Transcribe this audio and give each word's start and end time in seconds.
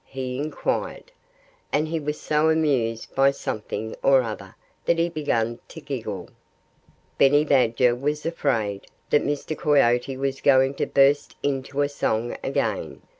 he 0.07 0.39
inquired. 0.39 1.11
And 1.71 1.87
he 1.87 1.99
was 1.99 2.19
so 2.19 2.49
amused 2.49 3.13
by 3.13 3.29
something 3.29 3.95
or 4.01 4.23
other 4.23 4.55
that 4.85 4.97
he 4.97 5.09
began 5.09 5.59
to 5.67 5.79
giggle. 5.79 6.27
Benny 7.19 7.45
Badger 7.45 7.93
was 7.93 8.25
afraid 8.25 8.87
that 9.11 9.23
Mr. 9.23 9.55
Coyote 9.55 10.17
was 10.17 10.41
going 10.41 10.73
to 10.73 10.87
burst 10.87 11.35
into 11.43 11.87
song 11.87 12.35
again. 12.43 13.03